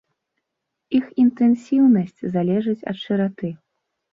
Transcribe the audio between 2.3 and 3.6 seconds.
залежыць ад шыраты.